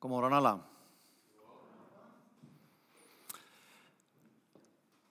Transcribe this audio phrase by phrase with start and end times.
[0.00, 0.58] God morgon alla.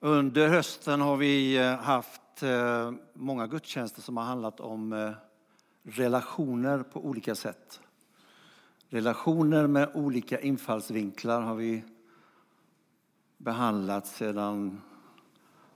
[0.00, 5.10] Under hösten har vi eh, haft eh, många gudstjänster som har handlat om eh,
[5.82, 7.80] relationer på olika sätt.
[8.88, 11.84] Relationer med olika infallsvinklar har vi
[13.36, 14.80] behandlat sedan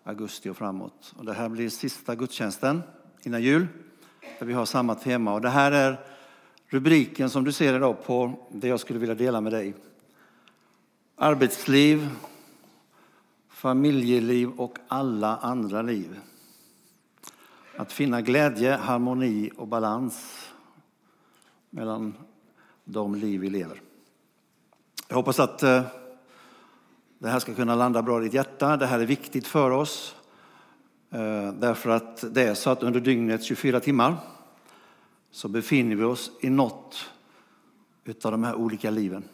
[0.05, 1.15] augusti och framåt.
[1.17, 2.83] Och det här blir sista gudstjänsten
[3.23, 3.67] innan jul
[4.39, 5.35] där vi har samma tema.
[5.35, 6.07] Och det här är
[6.73, 9.75] rubriken som du ser idag på det jag skulle vilja dela med dig.
[11.17, 12.09] Arbetsliv,
[13.49, 16.21] familjeliv och alla andra liv.
[17.77, 20.49] Att finna glädje, harmoni och balans
[21.71, 22.15] mellan
[22.85, 23.81] de liv vi lever.
[25.09, 25.83] Jag hoppas att eh,
[27.19, 28.77] det här ska kunna landa bra i ditt hjärta.
[28.77, 30.17] Det här är viktigt för oss.
[31.11, 34.17] Eh, därför att det är så att under dygnets 24 timmar
[35.33, 37.11] så befinner vi oss i något
[38.23, 39.25] av de här olika liven.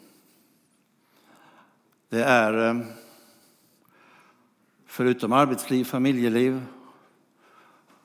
[2.09, 2.81] Det är eh,
[4.85, 6.61] förutom arbetsliv, familjeliv,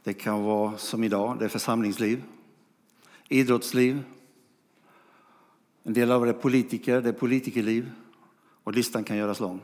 [0.02, 2.22] det kan vara som idag, det är församlingsliv,
[3.28, 4.02] idrottsliv,
[5.82, 7.90] en del av det är politiker, det är politikerliv
[8.64, 9.60] och listan kan göras lång.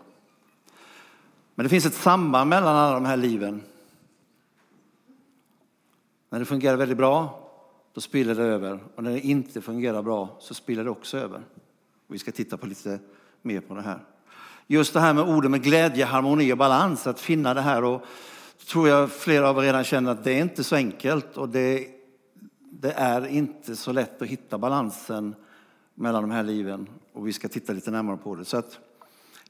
[1.55, 3.63] Men det finns ett samband mellan alla de här liven.
[6.29, 7.50] När det fungerar väldigt bra,
[7.95, 8.79] då spiller det över.
[8.95, 11.43] Och när det inte fungerar bra så spiller det också över.
[12.07, 12.99] Och vi ska titta på lite
[13.43, 14.05] mer på det här.
[14.67, 17.85] Just det här med orden med glädje, harmoni och balans, att finna det här.
[17.85, 18.03] Och
[18.67, 21.87] tror jag flera av er redan känner att det är inte så enkelt och det,
[22.61, 25.35] det är inte så lätt att hitta balansen
[25.95, 26.89] mellan de här liven.
[27.13, 28.45] Och vi ska titta lite närmare på det.
[28.45, 28.79] Så att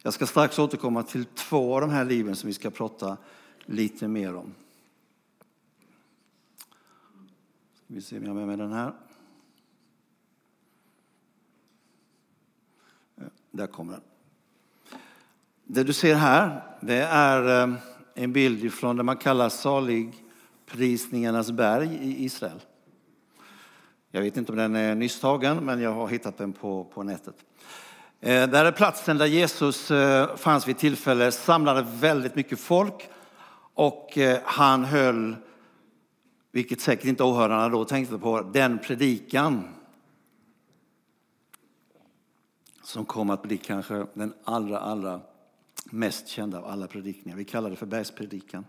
[0.03, 3.17] jag ska strax återkomma till två av de här liven som vi ska prata
[3.67, 4.55] lite mer om.
[7.93, 8.93] Vi ser om jag har med mig den här.
[13.51, 14.03] Där kommer den.
[15.65, 17.75] Det du ser här, det är eh,
[18.15, 22.61] en bild från det man kallar saligprisningarnas berg i Israel.
[24.11, 27.03] Jag vet inte om den är nyss tagen, men jag har hittat den på, på
[27.03, 27.37] nätet.
[28.21, 33.09] Eh, där är platsen där Jesus eh, fanns vid tillfälle, samlade väldigt mycket folk
[33.75, 35.37] och han höll
[36.53, 39.65] vilket säkert inte åhörarna då tänkte på, den predikan
[42.83, 45.21] som kom att bli kanske den allra, allra
[45.85, 47.37] mest kända av alla predikningar.
[47.37, 48.65] Vi kallar det för bergspredikan.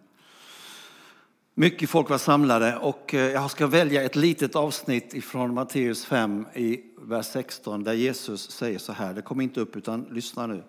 [1.54, 6.46] Mycket folk var samlade och eh, jag ska välja ett litet avsnitt ifrån Matteus 5
[6.54, 10.64] i vers 16 där Jesus säger så här, det kommer inte upp utan lyssna nu.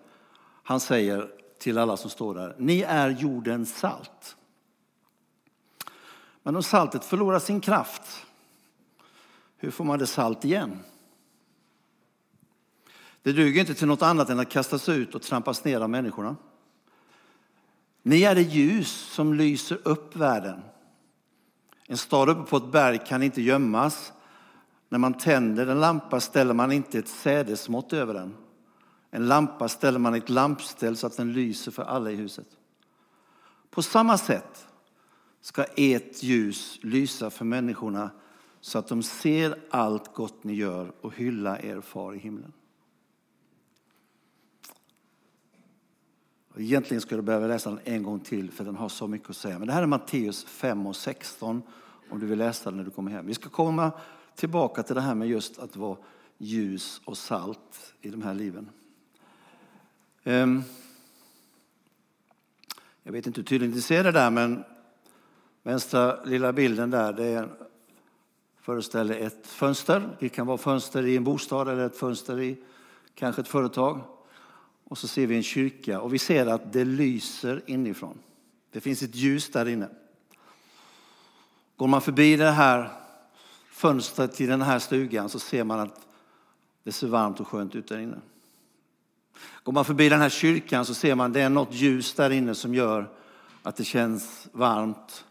[0.63, 4.35] Han säger till alla som står där, ni är jordens salt.
[6.43, 8.25] Men om saltet förlorar sin kraft,
[9.57, 10.79] hur får man det salt igen?
[13.21, 16.35] Det duger inte till något annat än att kastas ut och trampas ner av människorna.
[18.01, 20.61] Ni är det ljus som lyser upp världen.
[21.87, 24.13] En stad uppe på ett berg kan inte gömmas.
[24.89, 28.35] När man tänder en lampa ställer man inte ett sädesmått över den.
[29.11, 32.47] En lampa ställer man i ett lampställ så att den lyser för alla i huset.
[33.69, 34.67] På samma sätt
[35.43, 38.11] ska ert ljus lysa för människorna
[38.61, 42.53] så att de ser allt gott ni gör och hylla er far i himlen.
[46.57, 49.37] Egentligen skulle jag behöva läsa den en gång till för den har så mycket att
[49.37, 49.59] säga.
[49.59, 51.61] Men det här är Matteus 5 och 16
[52.09, 53.27] om du vill läsa den när du kommer hem.
[53.27, 53.91] Vi ska komma
[54.35, 55.97] tillbaka till det här med just att vara
[56.37, 58.69] ljus och salt i de här liven.
[60.23, 60.63] Ehm,
[63.03, 64.63] jag vet inte hur tydligt ni ser det där men
[65.63, 67.49] Vänstra lilla bilden där det
[68.61, 70.09] föreställer ett fönster.
[70.19, 72.57] Det kan vara fönster i en bostad eller ett fönster i
[73.15, 74.01] kanske ett företag.
[74.83, 78.17] Och så ser vi en kyrka och vi ser att det lyser inifrån.
[78.71, 79.89] Det finns ett ljus där inne.
[81.77, 82.89] Går man förbi det här
[83.71, 86.07] fönstret i den här stugan så ser man att
[86.83, 88.17] det ser varmt och skönt ut där inne.
[89.63, 92.29] Går man förbi den här kyrkan så ser man att det är något ljus där
[92.29, 93.09] inne som gör
[93.63, 95.25] att det känns varmt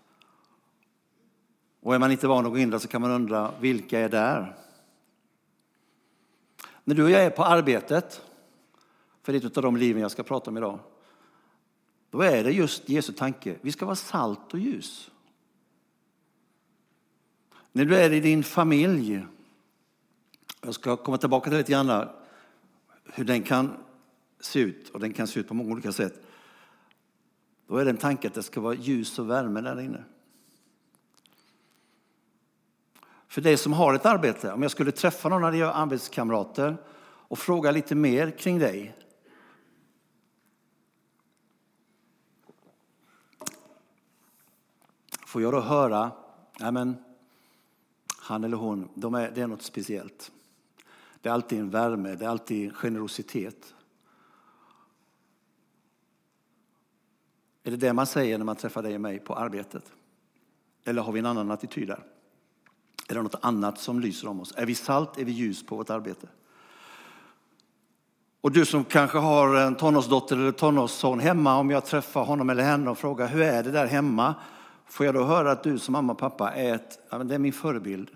[1.83, 4.09] och är man inte van att gå in där så kan man undra, vilka är
[4.09, 4.57] där?
[6.85, 8.23] När du och jag är på arbetet,
[9.23, 10.79] för det är ett av de liven jag ska prata om idag,
[12.11, 13.57] då är det just Jesu tanke.
[13.61, 15.11] Vi ska vara salt och ljus.
[17.73, 19.25] När du är i din familj,
[20.61, 22.09] jag ska komma tillbaka till lite grann
[23.05, 23.77] hur den kan
[24.41, 26.27] se ut, och den kan se ut på många olika sätt.
[27.67, 30.05] Då är det en tanke att det ska vara ljus och värme där inne.
[33.33, 37.39] För dig som har ett arbete, om jag skulle träffa någon av dina arbetskamrater och
[37.39, 38.97] fråga lite mer kring dig.
[45.27, 46.11] Får jag då höra,
[46.61, 46.97] nej men
[48.19, 50.33] han eller hon, de är, det är något speciellt.
[51.21, 53.75] Det är alltid en värme, det är alltid generositet.
[57.63, 59.93] Är det det man säger när man träffar dig och mig på arbetet?
[60.85, 62.12] Eller har vi en annan attityd där?
[63.09, 64.55] Är det något annat som lyser om oss?
[64.57, 65.19] Är vi salt?
[65.19, 66.29] Är vi ljus på vårt arbete?
[68.41, 72.63] Och du som kanske har en tonårsdotter eller tonårsson hemma, om jag träffar honom eller
[72.63, 74.35] henne och frågar hur är det där hemma?
[74.87, 77.39] Får jag då höra att du som mamma och pappa är, ett, ja, det är
[77.39, 78.11] min förebild,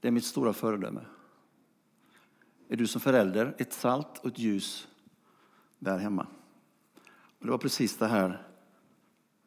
[0.00, 1.00] det är mitt stora föredöme.
[2.68, 4.88] Är du som förälder ett salt och ett ljus
[5.78, 6.26] där hemma?
[7.38, 8.46] Och det var precis det här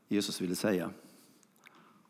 [0.07, 0.89] Jesus ville säga.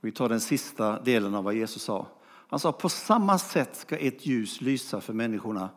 [0.02, 2.08] Vi tar den sista delen av vad Jesus sa.
[2.48, 5.70] Han sa på samma sätt ska ett ljus lysa för människorna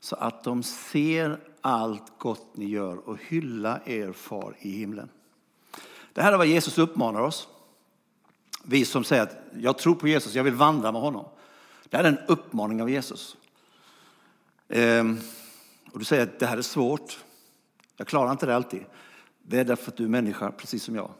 [0.00, 5.08] så att de ser allt gott ni gör och hylla er far i himlen.
[6.12, 7.48] Det här är vad Jesus uppmanar oss.
[8.64, 11.24] Vi som säger att jag tror på Jesus, jag vill vandra med honom.
[11.88, 13.36] Det här är en uppmaning av Jesus.
[14.68, 15.18] Ehm,
[15.92, 17.24] och du säger att det här är svårt.
[17.96, 18.84] Jag klarar inte det alltid.
[19.42, 21.10] Det är därför att du är människa, precis som jag.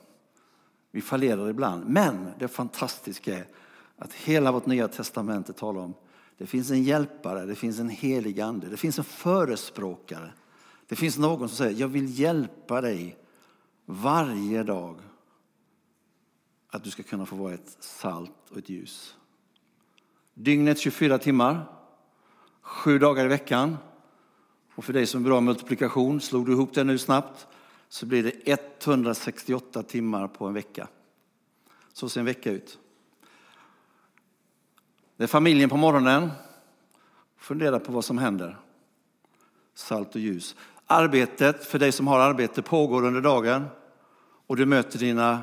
[0.90, 1.86] Vi fallerar ibland.
[1.86, 3.46] Men det fantastiska är
[4.00, 5.94] att hela vårt nya testamente talar om
[6.38, 10.32] det finns en hjälpare, det finns en helig ande, det finns en förespråkare.
[10.86, 13.16] Det finns någon som säger jag vill hjälpa dig
[13.84, 14.96] varje dag
[16.68, 19.16] att du ska kunna få vara ett salt och ett ljus.
[20.34, 21.64] Dygnet 24 timmar,
[22.60, 23.76] sju dagar i veckan.
[24.74, 27.46] Och för dig som är bra multiplikation, slog du ihop det nu snabbt,
[27.88, 28.52] så blir det
[28.84, 30.88] 168 timmar på en vecka.
[31.92, 32.78] Så ser en vecka ut.
[35.20, 36.30] Det är familjen på morgonen.
[37.38, 38.56] Fundera på vad som händer.
[39.74, 40.56] Salt och ljus.
[40.86, 43.64] Arbetet, för dig som har arbete, pågår under dagen.
[44.46, 45.42] Och du möter dina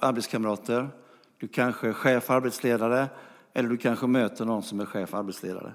[0.00, 0.88] arbetskamrater.
[1.38, 3.08] Du kanske är chef arbetsledare
[3.54, 5.72] eller du kanske möter någon som är chef arbetsledare.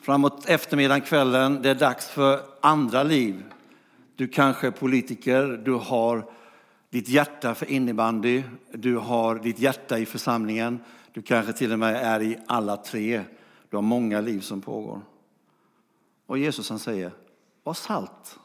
[0.00, 3.44] Framåt eftermiddagen, kvällen, det är dags för andra liv.
[4.16, 6.24] Du kanske är politiker, du har
[6.90, 8.42] ditt hjärta för innebandy,
[8.72, 10.80] du har ditt hjärta i församlingen,
[11.12, 13.24] du kanske till och med är i alla tre.
[13.68, 15.00] Du har många liv som pågår.
[16.26, 17.12] Och Jesus han säger,
[17.62, 18.38] var salt.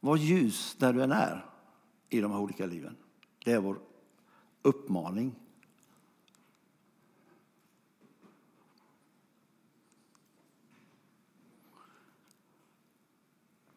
[0.00, 1.46] Var ljus där du än är
[2.08, 2.96] i de här olika liven.
[3.44, 3.78] Det är vår
[4.62, 5.34] uppmaning.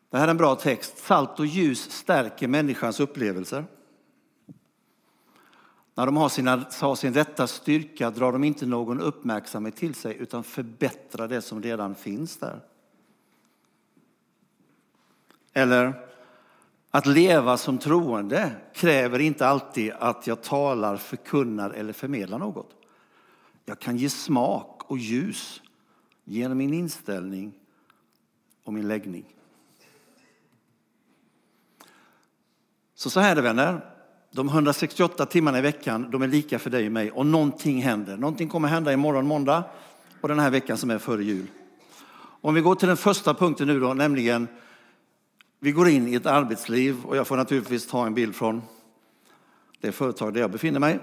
[0.09, 0.97] Det här är en bra text.
[0.97, 3.65] Salt och ljus stärker människans upplevelser.
[5.99, 10.17] När de har, sina, har sin rätta styrka drar de inte någon uppmärksamhet till sig
[10.17, 12.61] utan förbättrar det som redan finns där.
[15.53, 16.07] Eller
[16.91, 22.71] att leva som troende kräver inte alltid att jag talar, förkunnar eller förmedlar något.
[23.65, 25.61] Jag kan ge smak och ljus
[26.23, 27.53] genom min inställning
[28.63, 29.35] och min läggning.
[32.95, 33.95] Så så här är det vänner.
[34.31, 38.17] De 168 timmarna i veckan, de är lika för dig och mig och någonting händer.
[38.17, 39.63] Någonting kommer hända imorgon måndag
[40.21, 41.47] och den här veckan som är före jul.
[42.41, 44.47] Om vi går till den första punkten nu då, nämligen
[45.59, 48.61] vi går in i ett arbetsliv och jag får naturligtvis ta en bild från
[49.81, 50.99] det företag där jag befinner mig.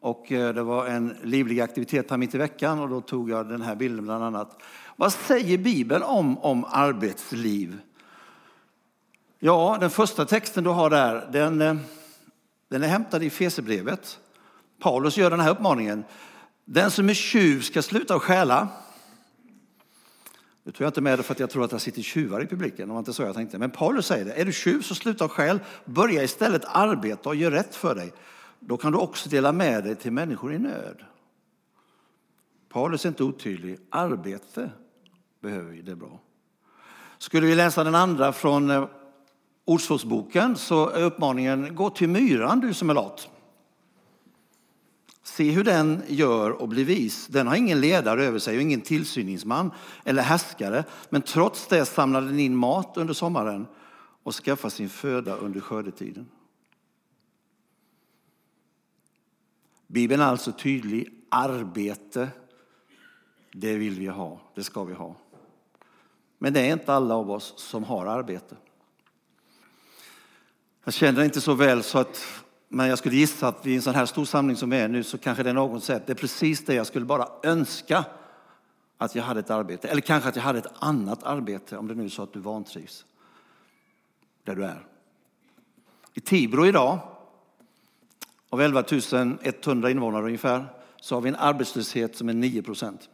[0.00, 3.48] Och eh, det var en livlig aktivitet här mitt i veckan och då tog jag
[3.48, 4.62] den här bilden bland annat.
[4.96, 7.78] Vad säger Bibeln om, om arbetsliv?
[9.42, 11.76] Ja, den första texten du har där, den, eh,
[12.68, 14.18] den är hämtad i Fesebrevet.
[14.80, 16.04] Paulus gör den här uppmaningen.
[16.64, 18.68] Den som är tjuv ska sluta att stjäla.
[20.62, 22.46] Nu tror jag inte med det för att jag tror att det sitter tjuvar i
[22.46, 22.88] publiken.
[22.88, 23.58] Det var inte så jag tänkte.
[23.58, 24.32] Men Paulus säger det.
[24.32, 25.60] Är du tjuv så sluta och stjäl.
[25.84, 28.12] Börja istället arbeta och gör rätt för dig.
[28.58, 31.04] Då kan du också dela med dig till människor i nöd.
[32.68, 33.78] Paulus är inte otydlig.
[33.90, 34.70] Arbete
[35.42, 36.20] behöver vi, det är bra.
[37.18, 38.88] Skulle vi läsa den andra från eh,
[39.70, 43.28] Ordspråksboken så är uppmaningen gå till myran du som är lat.
[45.22, 47.26] Se hur den gör och bli vis.
[47.26, 49.70] Den har ingen ledare över sig och ingen tillsyningsman
[50.04, 50.84] eller härskare.
[51.10, 53.66] Men trots det samlar den in mat under sommaren
[54.22, 56.28] och skaffar sin föda under skördetiden.
[59.86, 61.08] Bibeln är alltså tydlig.
[61.28, 62.28] Arbete,
[63.52, 64.40] det vill vi ha.
[64.54, 65.16] Det ska vi ha.
[66.38, 68.56] Men det är inte alla av oss som har arbete.
[70.84, 72.24] Jag känner inte så väl så att,
[72.68, 75.18] men jag skulle gissa att vid en sån här stor samling som är nu så
[75.18, 78.04] kanske det är någon säger att det är precis det jag skulle bara önska
[78.98, 79.88] att jag hade ett arbete.
[79.88, 82.40] Eller kanske att jag hade ett annat arbete om det nu är så att du
[82.40, 83.04] vantrivs
[84.44, 84.86] där du är.
[86.14, 86.98] I Tibro idag,
[88.48, 88.84] av 11
[89.42, 90.66] 100 invånare ungefär,
[91.00, 93.08] så har vi en arbetslöshet som är 9 procent.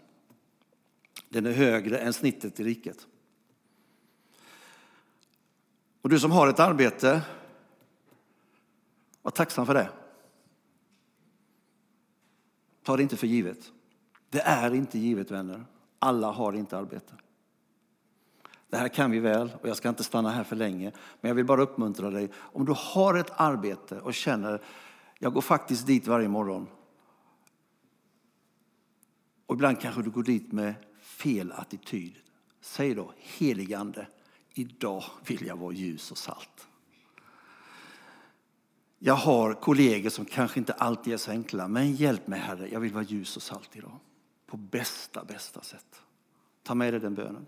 [1.29, 3.07] Den är högre än snittet i riket.
[6.03, 7.21] Och du som har ett arbete,
[9.27, 9.89] var tacksam för det.
[12.83, 13.73] Ta det inte för givet.
[14.31, 15.65] Det är inte givet vänner.
[15.99, 17.15] Alla har inte arbete.
[18.69, 20.93] Det här kan vi väl och jag ska inte stanna här för länge.
[21.21, 22.31] Men jag vill bara uppmuntra dig.
[22.37, 24.63] Om du har ett arbete och känner,
[25.19, 26.67] jag går faktiskt dit varje morgon.
[29.47, 32.17] Och ibland kanske du går dit med fel attityd.
[32.61, 34.07] Säg då, heligande,
[34.55, 36.69] idag vill jag vara ljus och salt.
[38.99, 42.81] Jag har kollegor som kanske inte alltid är så enkla, men hjälp mig Herre, jag
[42.81, 43.99] vill vara ljus och salt idag.
[44.47, 46.03] På bästa, bästa sätt.
[46.63, 47.47] Ta med dig den bönen.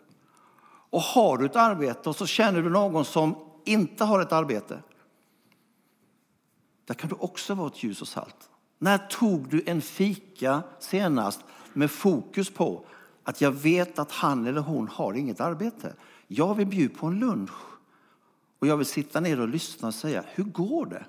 [0.90, 4.82] Och har du ett arbete och så känner du någon som inte har ett arbete.
[6.84, 8.50] Där kan du också vara ett ljus och salt.
[8.78, 11.40] När tog du en fika senast
[11.72, 12.84] med fokus på
[13.24, 15.94] att jag vet att han eller hon har inget arbete?
[16.26, 17.50] Jag vill bjuda på en lunch
[18.58, 21.04] och jag vill sitta ner och lyssna och säga, hur går det?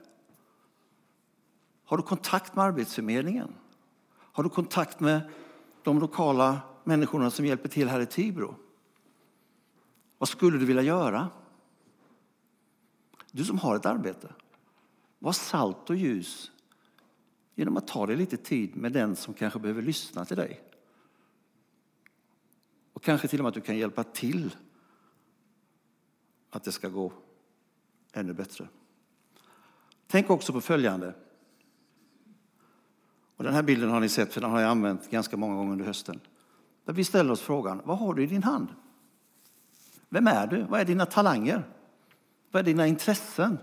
[1.89, 3.55] Har du kontakt med Arbetsförmedlingen?
[4.11, 5.21] Har du kontakt med
[5.83, 8.55] de lokala människorna som hjälper till här i Tibro?
[10.17, 11.29] Vad skulle du vilja göra?
[13.31, 14.33] Du som har ett arbete,
[15.19, 16.51] var salt och ljus
[17.55, 20.61] genom att ta dig lite tid med den som kanske behöver lyssna till dig.
[22.93, 24.55] Och kanske till och med att du kan hjälpa till
[26.49, 27.13] att det ska gå
[28.13, 28.67] ännu bättre.
[30.07, 31.13] Tänk också på följande.
[33.39, 35.71] Och den här bilden har ni sett, för den har jag använt ganska många gånger
[35.71, 36.19] under hösten.
[36.85, 38.67] Där vi ställer oss frågan, vad har du i din hand?
[40.09, 40.63] Vem är du?
[40.63, 41.63] Vad är dina talanger?
[42.51, 43.57] Vad är dina intressen?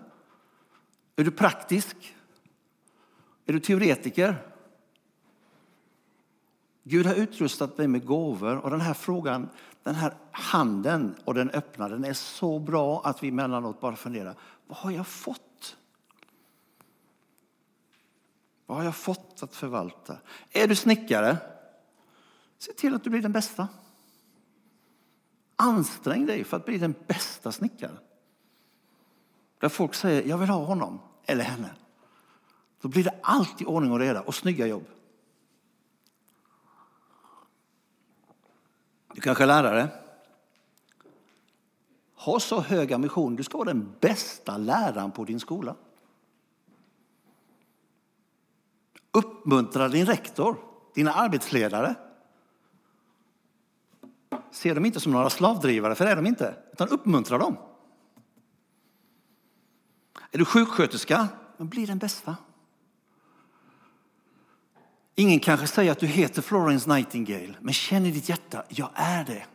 [1.16, 2.16] Är du praktisk?
[3.46, 4.36] Är du teoretiker?
[6.82, 9.48] Gud har utrustat dig med gåvor och den här frågan,
[9.82, 14.34] den här handen och den öppna, den är så bra att vi emellanåt bara funderar,
[14.66, 15.40] vad har jag fått?
[18.66, 20.18] Vad har jag fått att förvalta?
[20.50, 21.36] Är du snickare?
[22.58, 23.68] Se till att du blir den bästa.
[25.56, 27.98] Ansträng dig för att bli den bästa snickaren.
[29.58, 31.70] Där folk säger, jag vill ha honom eller henne.
[32.80, 34.84] Då blir det alltid ordning och reda och snygga jobb.
[39.14, 39.88] Du kanske är lärare.
[42.14, 43.36] Ha så hög ambition.
[43.36, 45.76] Du ska vara den bästa läraren på din skola.
[49.16, 50.56] Uppmuntra din rektor,
[50.94, 51.94] dina arbetsledare.
[54.50, 56.56] Se dem inte som några slavdrivare, för det är de inte.
[56.72, 57.56] Utan uppmuntra dem.
[60.30, 61.28] Är du sjuksköterska?
[61.56, 62.36] Men bli den bästa.
[65.14, 69.24] Ingen kanske säger att du heter Florence Nightingale, men känn i ditt hjärta, jag är
[69.24, 69.46] det.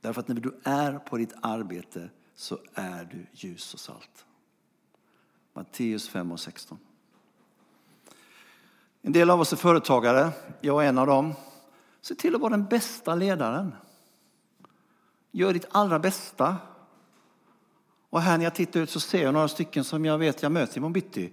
[0.00, 4.26] Därför att när du är på ditt arbete så är du ljus och salt.
[5.52, 6.78] Matteus 5 och 16.
[9.02, 10.30] En del av oss är företagare,
[10.60, 11.34] jag är en av dem.
[12.00, 13.74] Se till att vara den bästa ledaren.
[15.30, 16.56] Gör ditt allra bästa.
[18.10, 20.52] Och här när jag tittar ut så ser jag några stycken som jag vet jag
[20.52, 21.32] möter i bitti.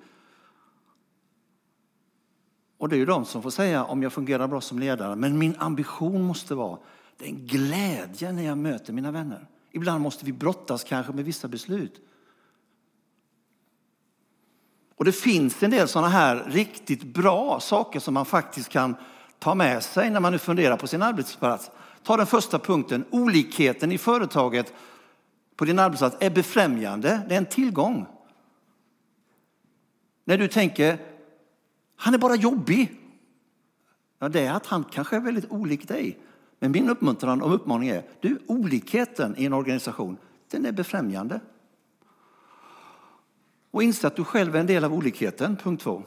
[2.77, 5.15] Och det är ju de som får säga om jag fungerar bra som ledare.
[5.15, 6.79] Men min ambition måste vara,
[7.17, 9.47] den glädje när jag möter mina vänner.
[9.71, 12.01] Ibland måste vi brottas kanske med vissa beslut.
[14.99, 18.95] Och det finns en del sådana här riktigt bra saker som man faktiskt kan
[19.39, 21.71] ta med sig när man nu funderar på sin arbetsplats.
[22.03, 24.73] Ta den första punkten, olikheten i företaget
[25.55, 28.05] på din arbetsplats är befrämjande, det är en tillgång.
[30.25, 30.97] När du tänker,
[31.95, 32.91] han är bara jobbig.
[34.19, 36.19] Ja, det är att han kanske är väldigt olik dig.
[36.59, 40.17] Men min uppmuntran och uppmaning är, du, olikheten i en organisation,
[40.51, 41.39] den är befrämjande.
[43.71, 46.03] Och inse att du själv är en del av olikheten, punkt två.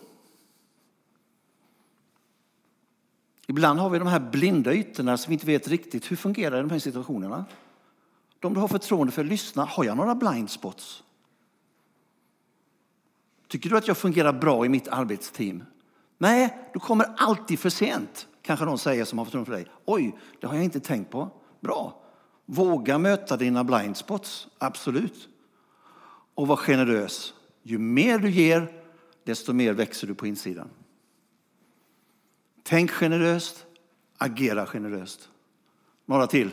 [3.46, 6.60] Ibland har vi de här blinda ytorna som vi inte vet riktigt hur fungerar i
[6.60, 7.44] de här situationerna.
[8.38, 9.64] De du har förtroende för, lyssna.
[9.64, 11.02] Har jag några blind spots?
[13.48, 15.64] Tycker du att jag fungerar bra i mitt arbetsteam?
[16.18, 19.66] Nej, du kommer alltid för sent, kanske någon säger som har förtroende för dig.
[19.84, 21.30] Oj, det har jag inte tänkt på.
[21.60, 22.02] Bra.
[22.46, 25.28] Våga möta dina blind spots, absolut.
[26.34, 27.34] Och var generös.
[27.62, 28.72] Ju mer du ger,
[29.24, 30.68] desto mer växer du på insidan.
[32.62, 33.66] Tänk generöst,
[34.18, 35.28] agera generöst.
[36.06, 36.50] Några till.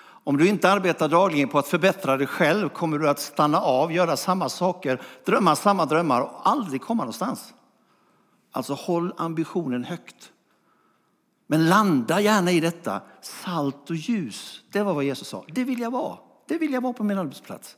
[0.00, 3.92] Om du inte arbetar dagligen på att förbättra dig själv kommer du att stanna av,
[3.92, 7.54] göra samma saker, drömma samma drömmar och aldrig komma någonstans.
[8.52, 10.32] Alltså håll ambitionen högt.
[11.46, 13.00] Men landa gärna i detta.
[13.20, 15.44] Salt och ljus, det var vad Jesus sa.
[15.48, 16.18] Det vill jag vara.
[16.48, 17.76] Det vill jag vara på min arbetsplats.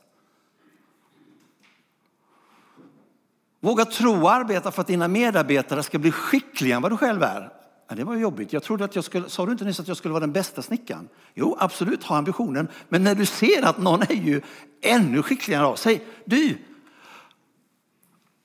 [3.63, 7.23] Våga tro och arbeta för att dina medarbetare ska bli skickligare än vad du själv
[7.23, 7.53] är.
[7.89, 8.53] Ja, det var jobbigt.
[8.53, 10.61] Jag trodde att jag skulle, sa du inte nyss att jag skulle vara den bästa
[10.61, 11.09] snickaren?
[11.33, 12.67] Jo, absolut, ha ambitionen.
[12.89, 14.41] Men när du ser att någon är ju
[14.81, 16.57] ännu skickligare, av säg du,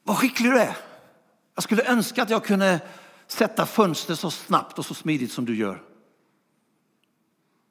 [0.02, 0.76] vad skicklig du är.
[1.54, 2.80] Jag skulle önska att jag kunde
[3.26, 5.82] sätta fönster så snabbt och så smidigt som du gör.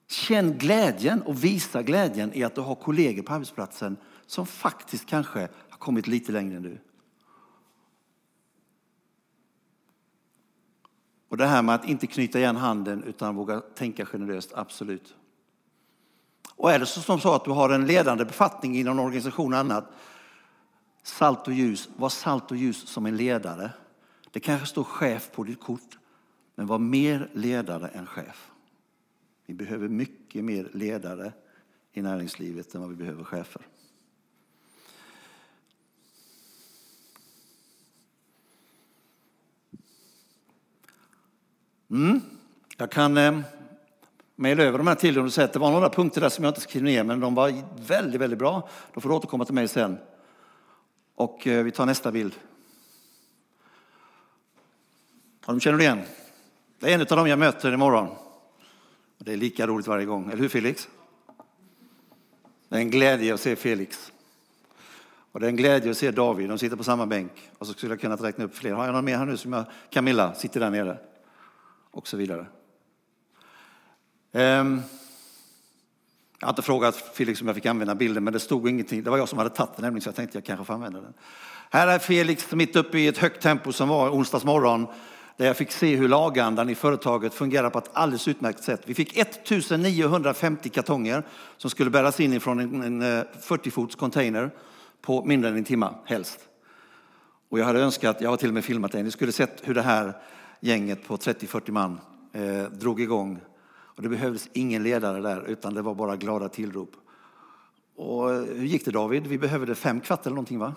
[0.09, 5.39] Känn glädjen och visa glädjen i att du har kollegor på arbetsplatsen som faktiskt kanske
[5.69, 6.79] har kommit lite längre än du.
[11.35, 15.15] Och det här med att inte knyta igen handen utan våga tänka generöst, absolut.
[16.55, 19.59] Och är det som så att du har en ledande befattning inom en organisation och
[19.59, 19.85] annat,
[21.03, 23.71] salt och ljus, var salt och ljus som en ledare.
[24.31, 25.97] Det kanske står chef på ditt kort,
[26.55, 28.51] men var mer ledare än chef.
[29.45, 31.33] Vi behöver mycket mer ledare
[31.93, 33.61] i näringslivet än vad vi behöver chefer.
[41.91, 42.21] Mm.
[42.77, 43.39] Jag kan eh,
[44.35, 46.43] mejla över de här till dig och säga att det var några punkter där som
[46.43, 47.53] jag inte skrev ner, men de var
[47.87, 48.69] väldigt, väldigt bra.
[48.93, 49.97] Då får du återkomma till mig sen.
[51.15, 52.33] Och eh, vi tar nästa bild.
[55.45, 56.01] Ja, de känner du igen?
[56.79, 58.07] Det är en av dem jag möter imorgon.
[59.17, 60.89] Det är lika roligt varje gång, eller hur Felix?
[62.69, 64.11] Det är en glädje att se Felix.
[65.31, 67.31] Och det är en glädje att se David, de sitter på samma bänk.
[67.57, 68.71] Och så skulle jag kunna räkna upp fler.
[68.71, 70.97] Har jag någon mer här nu som jag, Camilla sitter där nere
[71.95, 72.45] och så vidare.
[74.33, 74.81] Ehm,
[76.39, 79.03] jag har inte frågat Felix om jag fick använda bilden, men det stod ingenting.
[79.03, 81.01] Det var jag som hade tagit den nämligen, så jag tänkte jag kanske får använda
[81.01, 81.13] den.
[81.69, 84.87] Här är Felix mitt uppe i ett högt tempo som var onsdags morgon,
[85.37, 88.81] där jag fick se hur lagandan i företaget fungerar på ett alldeles utmärkt sätt.
[88.85, 91.23] Vi fick 1950 kartonger
[91.57, 94.51] som skulle bäras in från en 40-fots eh, container
[95.01, 96.39] på mindre än en timme, helst.
[97.49, 99.73] Och jag hade önskat, jag har till och med filmat det, ni skulle sett hur
[99.73, 100.13] det här
[100.65, 101.99] gänget på 30-40 man
[102.33, 103.39] eh, drog igång.
[103.67, 106.91] Och det behövdes ingen ledare där, utan det var bara glada tillrop.
[107.95, 109.27] Och eh, hur gick det David?
[109.27, 110.75] Vi behövde fem kvart eller någonting va?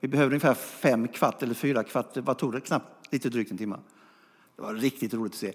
[0.00, 2.16] Vi behövde ungefär fem kvart eller fyra kvart.
[2.16, 2.60] Vad tog det?
[2.60, 3.76] Knappt lite drygt en timme.
[4.56, 5.52] Det var riktigt roligt att se.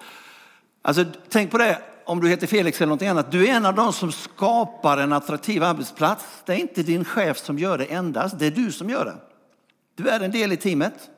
[0.81, 3.31] Alltså, tänk på det, om du heter Felix eller någonting annat.
[3.31, 6.25] Du är en av de som skapar en attraktiv arbetsplats.
[6.45, 9.17] Det är inte din chef som gör det endast, det är du som gör det.
[9.95, 11.10] Du är en del i teamet.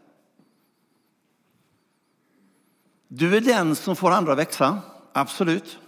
[3.15, 4.81] Du är den som får andra att växa,
[5.13, 5.79] absolut.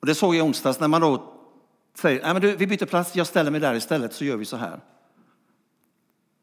[0.00, 1.34] Och det såg jag i onsdags när man då
[1.94, 4.44] säger, Nej, men du, vi byter plats, jag ställer mig där istället så gör vi
[4.44, 4.80] så här.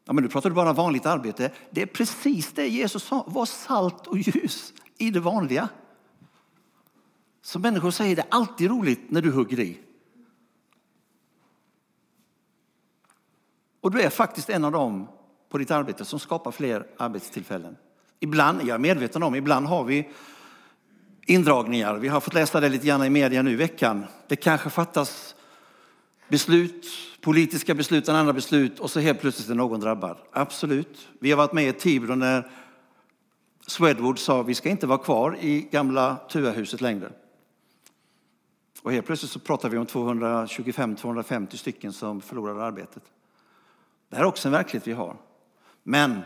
[0.04, 1.52] Ja, men nu pratar du bara vanligt arbete.
[1.70, 5.68] Det är precis det Jesus sa, var salt och ljus i det vanliga.
[7.42, 9.80] Som människor säger det är alltid roligt när du hugger i.
[13.80, 15.08] Och du är faktiskt en av dem
[15.48, 17.76] på ditt arbete som skapar fler arbetstillfällen.
[18.20, 20.08] Ibland, jag är medveten om, ibland har vi
[21.26, 21.94] indragningar.
[21.94, 24.04] Vi har fått läsa det lite grann i media nu i veckan.
[24.28, 25.34] Det kanske fattas
[26.28, 26.86] beslut,
[27.20, 30.16] politiska beslut, andra beslut och så helt plötsligt är någon drabbad.
[30.32, 31.08] Absolut.
[31.20, 32.50] Vi har varit med i Tibro när
[33.66, 37.12] Swedwood sa vi ska inte vara kvar i gamla Tuahuset längre.
[38.82, 43.02] Och helt plötsligt så pratar vi om 225-250 stycken som förlorade arbetet.
[44.08, 45.16] Det här är också en verklighet vi har.
[45.82, 46.20] Men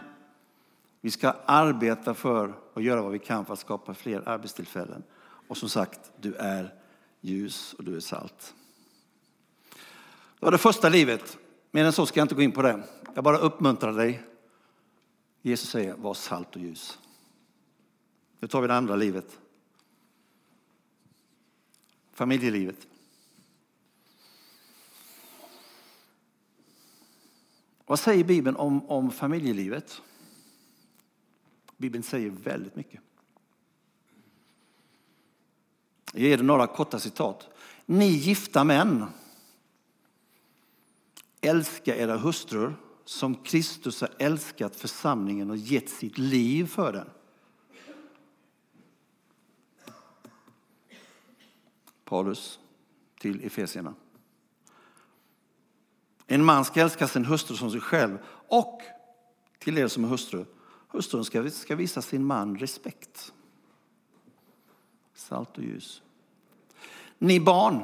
[1.00, 5.02] vi ska arbeta för och göra vad vi kan för att skapa fler arbetstillfällen.
[5.48, 6.74] Och som sagt, du är
[7.20, 8.54] ljus och du är salt.
[10.38, 11.38] Det var det första livet.
[11.70, 12.82] Mer än så ska jag inte gå in på det.
[13.14, 14.22] Jag bara uppmuntrar dig.
[15.42, 16.98] Jesus säger, var salt och ljus.
[18.38, 19.38] Nu tar vi det andra livet.
[22.12, 22.86] Familjelivet.
[27.86, 30.02] Vad säger Bibeln om, om familjelivet?
[31.80, 33.00] Bibeln säger väldigt mycket.
[36.12, 37.48] Jag ger er några korta citat.
[37.86, 39.06] Ni gifta män,
[41.40, 47.10] älska era hustrur som Kristus har älskat församlingen och gett sitt liv för den.
[52.04, 52.58] Paulus
[53.20, 53.94] till Efesierna.
[56.26, 58.82] En man ska älska sin hustru som sig själv och
[59.58, 60.44] till er som är hustru
[60.90, 63.33] Hustrun ska, ska visa sin man respekt.
[65.14, 66.03] Salt och ljus.
[67.18, 67.83] Ni barn,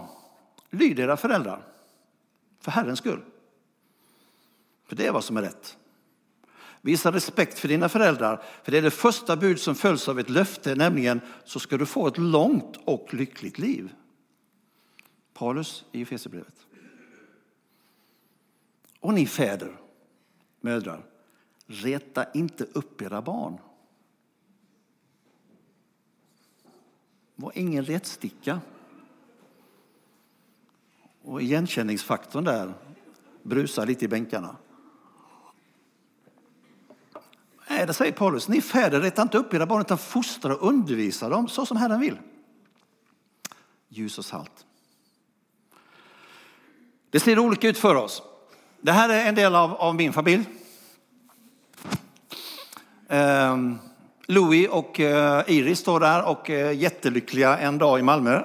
[0.71, 1.63] lyd era föräldrar
[2.61, 3.25] för Herrens skull.
[4.85, 5.79] För det är vad som är rätt.
[6.81, 10.31] Visa respekt för dina föräldrar, för det är det första bud som följs av ett
[10.31, 13.95] löfte, nämligen så ska du få ett långt och lyckligt liv.
[15.33, 16.67] Paulus i Efesierbrevet.
[19.01, 19.77] Och ni fäder,
[20.61, 21.05] mödrar,
[21.67, 23.59] reta inte upp era barn.
[27.37, 28.61] Var ingen rättsticka.
[31.23, 32.75] Och igenkänningsfaktorn där
[33.43, 34.57] brusar lite i bänkarna.
[37.69, 38.49] Nej, det säger Paulus.
[38.49, 42.01] Ni fäder, reta inte upp era barn utan fostra och undervisa dem så som Herren
[42.01, 42.19] vill.
[43.89, 44.67] Ljus och salt.
[47.11, 48.23] Det ser olika ut för oss.
[48.81, 50.45] Det här är en del av, av min familj.
[53.09, 53.79] Ehm,
[54.27, 58.43] Louis och eh, Iris står där och är jättelyckliga en dag i Malmö.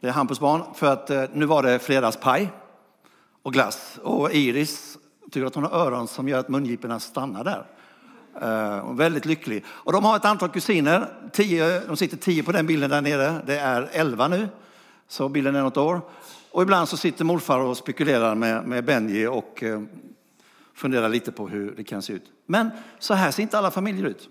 [0.00, 2.50] Det är Hampus barn, för att eh, nu var det fredagspaj
[3.42, 3.98] och glass.
[4.02, 4.98] Och Iris
[5.30, 7.66] tycker att hon har öron som gör att mungiporna stannar där.
[8.42, 9.64] Uh, väldigt lycklig.
[9.68, 11.08] Och de har ett antal kusiner.
[11.32, 13.42] Tio, de sitter tio på den bilden där nere.
[13.46, 14.48] Det är elva nu,
[15.08, 16.00] så bilden är något år.
[16.50, 19.64] Och ibland så sitter morfar och spekulerar med, med Benji och
[20.74, 22.32] Fundera lite på hur det kan se ut.
[22.46, 24.28] Men så här ser inte alla familjer ut.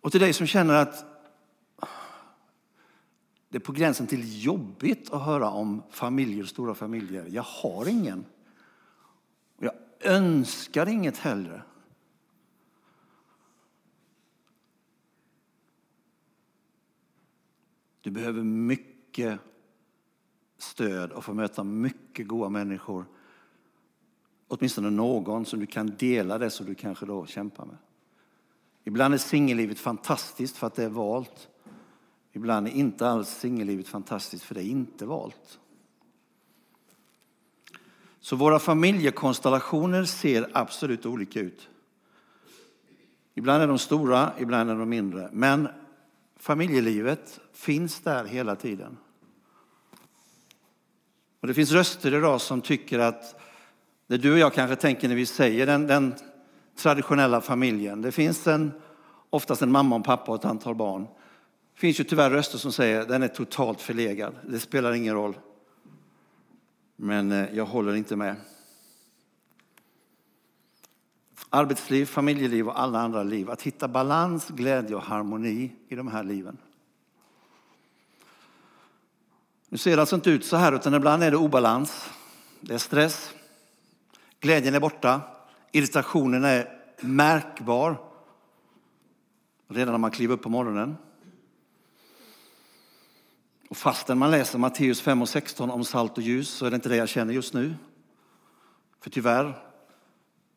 [0.00, 1.04] Och till dig som känner att
[3.48, 7.26] det är på gränsen till jobbigt att höra om familjer, stora familjer.
[7.28, 8.24] Jag har ingen.
[9.58, 11.62] Jag önskar inget hellre.
[18.00, 19.40] Du behöver mycket
[20.58, 23.06] stöd och få möta mycket goda människor.
[24.52, 27.76] Åtminstone någon som du kan dela det som du kanske då kämpar med.
[28.84, 31.48] Ibland är singellivet fantastiskt för att det är valt.
[32.32, 35.58] Ibland är inte alls singellivet fantastiskt för det är inte valt.
[38.20, 41.68] Så våra familjekonstellationer ser absolut olika ut.
[43.34, 45.30] Ibland är de stora, ibland är de mindre.
[45.32, 45.68] Men
[46.36, 48.96] familjelivet finns där hela tiden.
[51.40, 53.40] Och det finns röster idag som tycker att
[54.10, 56.14] det du och jag kanske tänker när vi säger den, den
[56.76, 58.02] traditionella familjen.
[58.02, 58.72] Det finns en,
[59.30, 61.02] oftast en mamma och pappa och ett antal barn.
[61.74, 64.34] Det finns ju tyvärr röster som säger att den är totalt förlegad.
[64.46, 65.38] Det spelar ingen roll.
[66.96, 68.36] Men eh, jag håller inte med.
[71.50, 73.50] Arbetsliv, familjeliv och alla andra liv.
[73.50, 76.56] Att hitta balans, glädje och harmoni i de här liven.
[79.68, 82.10] Nu ser det alltså inte ut så här, utan ibland är det obalans.
[82.60, 83.34] Det är stress.
[84.40, 85.20] Glädjen är borta.
[85.72, 87.96] Irritationen är märkbar
[89.68, 90.96] redan när man kliver upp på morgonen.
[93.68, 96.74] Och fastän man läser Matteus 5 och 16 om salt och ljus så är det
[96.74, 97.74] inte det jag känner just nu.
[99.00, 99.58] För tyvärr,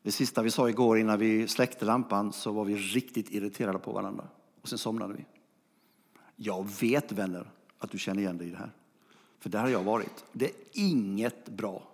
[0.01, 3.91] det sista vi sa igår innan vi släckte lampan så var vi riktigt irriterade på
[3.91, 4.27] varandra.
[4.61, 5.25] Och sen somnade vi.
[6.35, 8.71] Jag vet vänner att du känner igen dig i det här.
[9.39, 10.25] För där har jag varit.
[10.31, 11.92] Det är inget bra.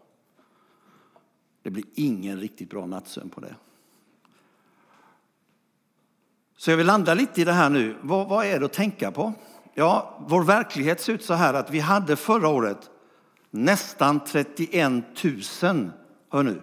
[1.69, 3.55] Det blir ingen riktigt bra nattsömn på det.
[6.57, 7.95] Så jag vill landa lite i det här nu.
[8.01, 9.33] Vad, vad är det att tänka på?
[9.73, 12.89] Ja, vår verklighet ser ut så här att vi hade förra året
[13.49, 15.03] nästan 31
[15.63, 15.91] 000
[16.29, 16.61] hör nu,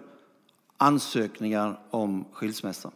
[0.76, 2.90] ansökningar om skilsmässa.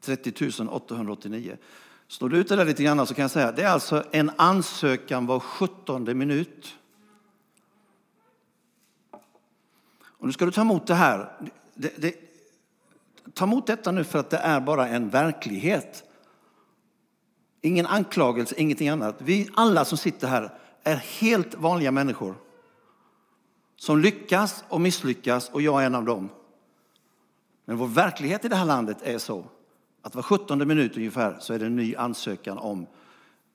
[0.00, 1.56] 30 889.
[2.08, 4.04] Står du ut det där lite grann så kan jag säga att det är alltså
[4.10, 6.76] en ansökan var 17 minut.
[10.22, 11.32] Och nu ska du ta emot det här.
[11.74, 12.14] Det, det,
[13.34, 16.04] ta emot detta nu för att det är bara en verklighet.
[17.60, 19.14] Ingen anklagelse, ingenting annat.
[19.18, 20.50] Vi alla som sitter här
[20.82, 22.34] är helt vanliga människor
[23.76, 26.28] som lyckas och misslyckas och jag är en av dem.
[27.64, 29.44] Men vår verklighet i det här landet är så
[30.02, 32.86] att var 17 minut ungefär så är det en ny ansökan om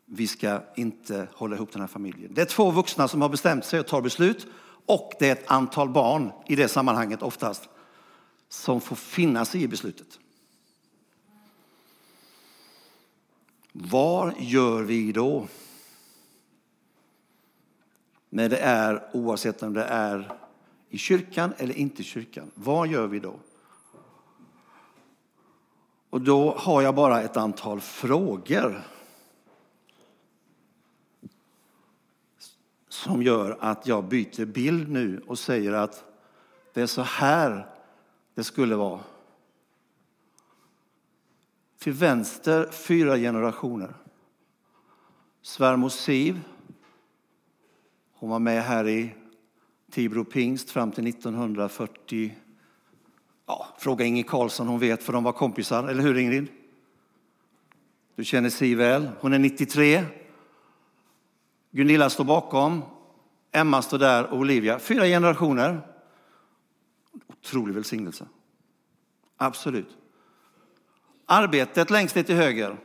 [0.06, 2.32] vi ska inte hålla ihop den här familjen.
[2.34, 4.48] Det är två vuxna som har bestämt sig och tar beslut
[4.88, 7.70] och det är ett antal barn i det sammanhanget oftast
[8.50, 10.20] som får finna sig i beslutet.
[13.72, 15.48] Vad gör vi då?
[18.30, 20.38] När det är, oavsett om det är
[20.90, 22.52] i kyrkan eller inte i kyrkan.
[22.54, 23.36] Vad gör vi då?
[26.10, 28.84] Och då har jag bara ett antal frågor
[33.08, 36.04] som gör att jag byter bild nu och säger att
[36.74, 37.68] det är så här
[38.36, 39.00] det skulle vara.
[41.80, 43.94] Till vänster fyra generationer.
[45.42, 46.40] Svärmor Siv,
[48.14, 49.16] hon var med här i
[49.92, 52.36] Tibro pingst fram till 1940.
[53.46, 56.48] Ja, fråga Inge Karlsson, hon vet för de var kompisar, eller hur Ingrid?
[58.16, 59.10] Du känner Siv väl.
[59.20, 60.04] Hon är 93.
[61.72, 62.82] Gunilla står bakom.
[63.58, 64.80] Emma står där och Olivia.
[64.80, 65.82] Fyra generationer.
[67.28, 68.26] Otrolig välsignelse.
[69.38, 69.98] Absolut.
[71.26, 72.78] Arbetet längst ner till höger.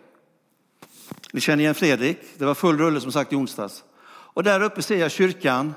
[1.33, 2.19] Ni känner igen Fredrik.
[2.39, 3.85] Det var full rulle som sagt i onsdags.
[4.05, 5.75] Och där uppe ser jag kyrkan.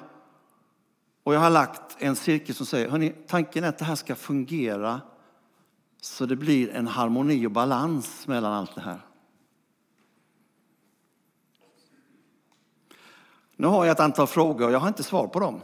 [1.23, 4.15] Och jag har lagt en cirkel som säger, hörni, tanken är att det här ska
[4.15, 5.01] fungera
[6.01, 8.99] så det blir en harmoni och balans mellan allt det här.
[13.55, 15.61] Nu har jag ett antal frågor och jag har inte svar på dem.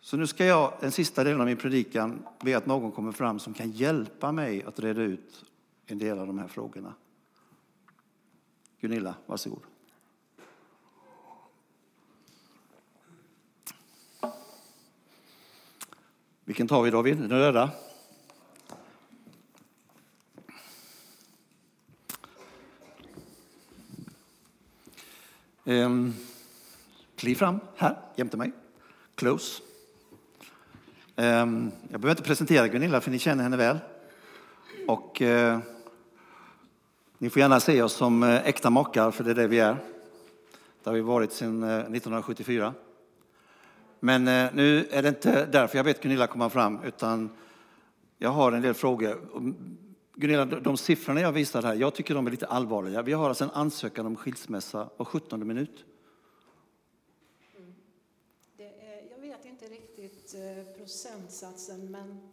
[0.00, 3.38] Så nu ska jag, den sista delen av min predikan, be att någon kommer fram
[3.38, 5.44] som kan hjälpa mig att reda ut
[5.86, 6.94] en del av de här frågorna.
[8.80, 9.62] Gunilla, varsågod.
[16.44, 17.16] Vilken tar vi David?
[17.16, 17.70] Den röda?
[25.68, 26.14] Ehm,
[27.16, 28.52] kliv fram här jämte mig.
[29.14, 29.62] Close.
[31.16, 33.78] Ehm, jag behöver inte presentera Gunilla för ni känner henne väl.
[34.86, 35.58] Och, eh,
[37.18, 39.76] ni får gärna se oss som eh, äkta makar för det är det vi är.
[40.82, 42.74] Det har vi varit sedan eh, 1974.
[44.00, 47.30] Men eh, nu är det inte därför jag vet Gunilla komma fram utan
[48.18, 49.18] jag har en del frågor.
[50.20, 53.02] Gunilla, de siffrorna jag visar här, jag tycker de är lite allvarliga.
[53.02, 55.84] Vi har alltså en ansökan om skilsmässa var 17 minut.
[57.56, 57.74] Mm.
[58.58, 62.30] Är, jag vet inte riktigt eh, procentsatsen, men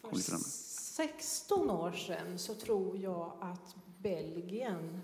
[0.00, 5.02] för 16 år sedan så tror jag att Belgien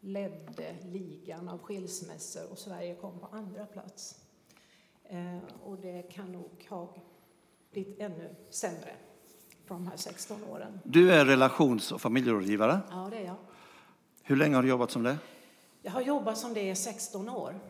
[0.00, 4.20] ledde ligan av skilsmässor och Sverige kom på andra plats.
[5.04, 6.94] Eh, och det kan nog ha
[7.70, 8.96] blivit ännu sämre
[9.66, 10.80] på de här 16 åren.
[10.84, 12.80] Du är relations och familjerådgivare.
[12.90, 13.36] Ja, det är jag.
[14.22, 15.18] Hur länge har du jobbat som det?
[15.82, 17.60] Jag har jobbat som det i 16 år.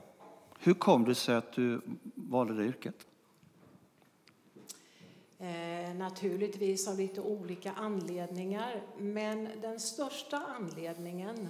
[0.59, 1.81] Hur kom det sig att du
[2.15, 3.07] valde det yrket?
[5.39, 11.49] Eh, naturligtvis av lite olika anledningar, men den största anledningen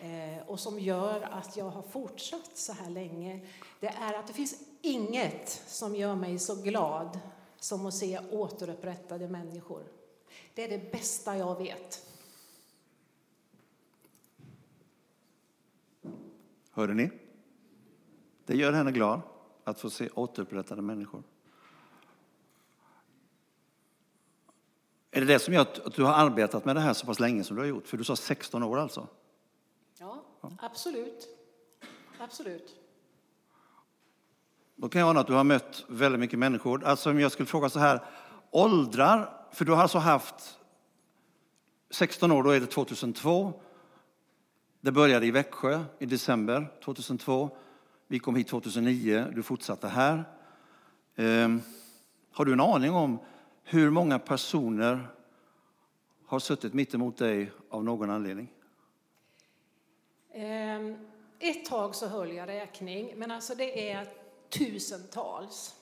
[0.00, 3.40] eh, och som gör att jag har fortsatt så här länge,
[3.80, 7.20] det är att det finns inget som gör mig så glad
[7.66, 9.84] som att se återupprättade människor.
[10.54, 12.06] Det är det bästa jag vet.
[16.70, 17.10] Hörde ni?
[18.44, 19.20] Det gör henne glad
[19.64, 21.22] att få se återupprättade människor.
[25.10, 27.44] Är det det som gör att du har arbetat med det här så pass länge
[27.44, 27.88] som du har gjort?
[27.88, 29.08] För du sa 16 år alltså?
[29.98, 30.24] Ja,
[30.58, 31.28] absolut.
[32.18, 32.85] Absolut.
[34.76, 36.84] Då kan jag ana att du har mött väldigt mycket människor.
[36.84, 38.00] Alltså om jag skulle fråga så här,
[38.50, 40.58] åldrar, för du har alltså haft
[41.90, 43.52] 16 år, då är det 2002.
[44.80, 47.50] Det började i Växjö i december 2002.
[48.06, 50.24] Vi kom hit 2009, du fortsatte här.
[51.16, 51.60] Ehm,
[52.32, 53.18] har du en aning om
[53.64, 55.08] hur många personer
[56.26, 58.52] har suttit mitt emot dig av någon anledning?
[60.32, 60.96] Ehm,
[61.38, 65.76] ett tag så höll jag räkning, men alltså det är tusentals.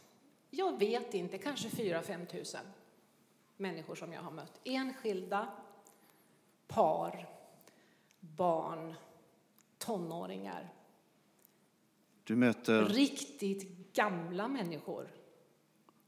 [0.50, 2.66] Jag vet inte, kanske 4-5 tusen
[3.56, 4.60] människor som jag har mött.
[4.64, 5.48] Enskilda,
[6.66, 7.28] par,
[8.20, 8.94] barn,
[9.78, 10.68] tonåringar.
[12.24, 12.84] Du möter...
[12.84, 15.08] Riktigt gamla människor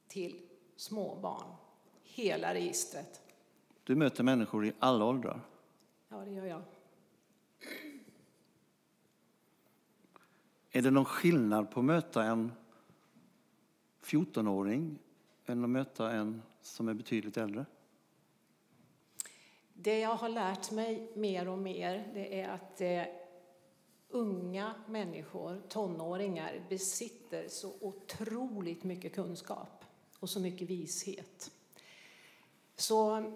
[0.09, 1.55] till småbarn.
[2.03, 3.21] Hela registret.
[3.85, 5.41] Du möter människor i alla åldrar.
[6.09, 6.63] Ja, det gör jag.
[10.77, 12.53] Är det någon skillnad på att möta en
[14.03, 14.99] 14-åring
[15.47, 17.67] än att möta en som är betydligt äldre?
[19.75, 23.03] Det jag har lärt mig mer och mer det är att eh,
[24.09, 29.85] unga människor, tonåringar, besitter så otroligt mycket kunskap
[30.19, 31.51] och så mycket vishet.
[32.75, 33.33] Så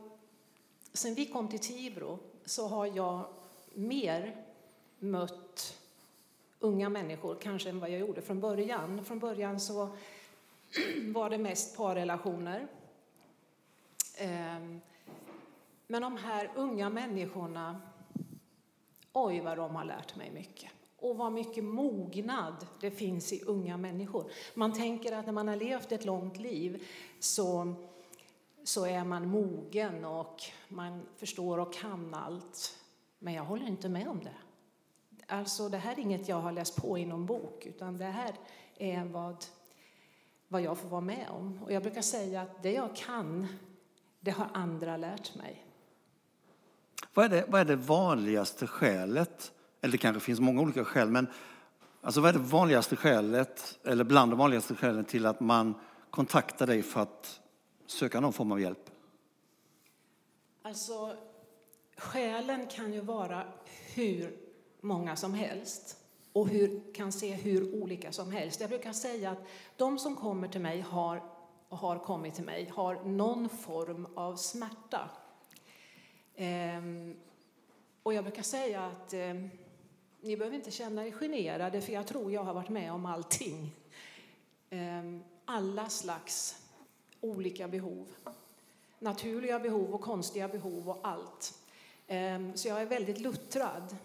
[0.92, 3.26] sen vi kom till Tibro så har jag
[3.74, 4.46] mer
[4.98, 5.80] mött
[6.61, 9.05] unga människor kanske än vad jag gjorde från början.
[9.05, 9.88] Från början så
[11.14, 12.66] var det mest parrelationer.
[14.18, 14.81] Ehm,
[15.87, 17.81] men de här unga människorna,
[19.12, 20.70] oj vad de har lärt mig mycket.
[21.03, 24.31] och vad mycket mognad det finns i unga människor.
[24.55, 26.87] Man tänker att när man har levt ett långt liv
[27.18, 27.75] så,
[28.64, 32.79] så är man mogen och man förstår och kan allt.
[33.18, 34.35] Men jag håller inte med om det.
[35.33, 38.35] Alltså, det här är inget jag har läst på i någon bok, utan det här
[38.79, 39.45] är vad,
[40.49, 41.62] vad jag får vara med om.
[41.62, 43.47] Och jag brukar säga att det jag kan,
[44.21, 45.66] det har andra lärt mig.
[47.14, 51.09] Vad är det, vad är det vanligaste skälet, eller det kanske finns många olika skäl,
[51.11, 51.27] men
[52.01, 55.75] alltså vad är det vanligaste skälet, eller bland de vanligaste skälen till att man
[56.11, 57.40] kontaktar dig för att
[57.87, 58.90] söka någon form av hjälp?
[60.62, 61.16] Alltså,
[61.97, 63.45] skälen kan ju vara
[63.95, 64.49] hur
[64.81, 65.97] många som helst
[66.33, 68.61] och hur, kan se hur olika som helst.
[68.61, 69.43] Jag brukar säga att
[69.77, 71.23] de som kommer till mig har,
[71.69, 75.11] har kommit till mig har någon form av smärta.
[76.37, 77.16] Ehm,
[78.03, 79.35] och jag brukar säga att eh,
[80.21, 83.77] ni behöver inte känna er generade, för jag tror jag har varit med om allting.
[84.71, 86.62] Ehm, alla slags
[87.21, 88.09] olika behov.
[88.99, 91.55] Naturliga behov och konstiga behov och allt.
[92.07, 93.97] Ehm, så jag är väldigt luttrad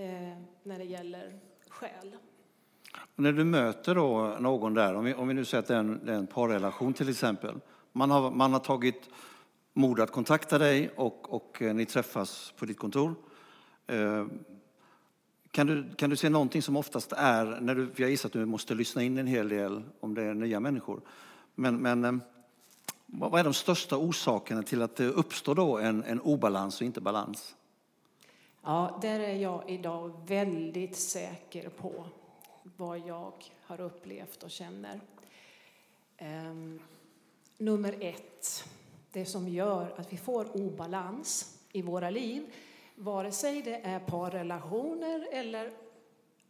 [0.00, 1.32] Eh, när det gäller
[1.68, 2.16] själ.
[2.92, 5.74] Och när du möter då någon där, om vi, om vi nu säger att det
[5.74, 7.54] är en, det är en parrelation till exempel.
[7.92, 9.10] Man har, man har tagit
[9.72, 13.14] mod att kontakta dig och, och eh, ni träffas på ditt kontor.
[13.86, 14.26] Eh,
[15.50, 18.44] kan du, kan du se någonting som oftast är, när du, jag gissar att du
[18.44, 21.00] måste lyssna in en hel del om det är nya människor.
[21.54, 22.12] Men, men eh,
[23.06, 27.00] vad är de största orsakerna till att det uppstår då en, en obalans och inte
[27.00, 27.54] balans?
[28.62, 32.04] Ja, där är jag idag väldigt säker på
[32.62, 35.00] vad jag har upplevt och känner.
[36.20, 36.80] Um,
[37.58, 38.64] nummer ett,
[39.12, 42.54] det som gör att vi får obalans i våra liv,
[42.94, 45.72] vare sig det är parrelationer eller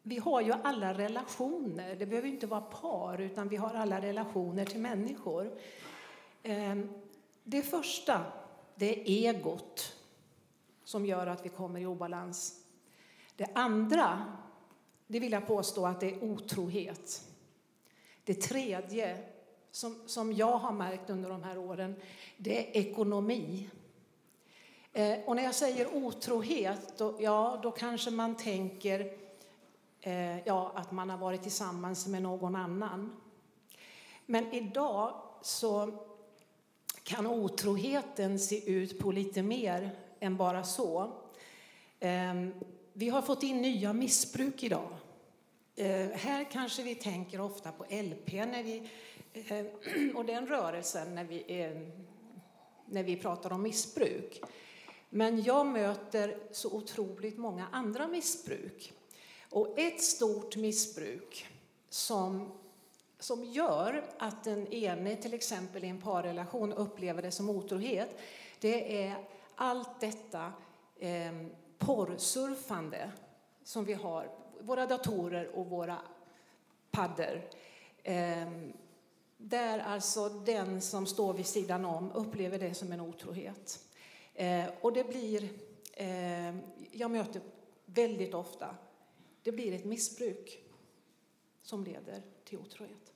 [0.03, 1.97] vi har ju alla relationer.
[1.97, 5.59] Det behöver inte vara par, utan vi har alla relationer till människor.
[6.45, 6.89] Um,
[7.45, 8.25] det första,
[8.75, 9.98] det är egot
[10.89, 12.55] som gör att vi kommer i obalans.
[13.37, 14.25] Det andra,
[15.07, 17.27] det vill jag påstå att det är otrohet.
[18.25, 19.19] Det tredje,
[19.71, 21.95] som, som jag har märkt under de här åren,
[22.37, 23.71] det är ekonomi.
[24.93, 29.13] Eh, och när jag säger otrohet, då, ja, då kanske man tänker
[30.01, 33.17] eh, ja, att man har varit tillsammans med någon annan.
[34.27, 35.93] Men idag så
[37.03, 41.13] kan otroheten se ut på lite mer än bara så.
[42.01, 42.55] Ehm,
[42.93, 44.97] vi har fått in nya missbruk idag.
[45.77, 48.91] Ehm, här kanske vi tänker ofta på LP när vi,
[49.35, 49.67] ehm,
[50.17, 51.71] och den rörelsen när vi,
[52.87, 54.41] när vi pratar om missbruk.
[55.11, 58.93] Men jag möter så otroligt många andra missbruk.
[59.51, 61.47] Och ett stort missbruk
[61.89, 62.53] som,
[63.19, 68.19] som gör att den ene, till exempel i en parrelation, upplever det som otrohet,
[68.61, 69.17] det är
[69.59, 70.53] allt detta
[70.97, 71.33] eh,
[71.79, 73.13] porrsurfande
[73.63, 75.99] som vi har, våra datorer och våra
[76.91, 77.43] paddor.
[78.03, 78.49] Eh,
[79.37, 83.85] där alltså den som står vid sidan om upplever det som en otrohet.
[84.35, 85.49] Eh, och det blir,
[85.93, 86.57] eh,
[86.93, 87.43] jag möter
[87.85, 88.77] väldigt ofta,
[89.43, 90.65] det blir ett missbruk
[91.63, 93.08] som leder till otrohet.